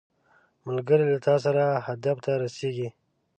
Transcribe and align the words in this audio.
ملګری 0.67 1.05
له 1.11 1.17
تا 1.27 1.35
سره 1.45 1.63
هدف 1.87 2.17
ته 2.25 2.31
رسیږي 2.43 2.89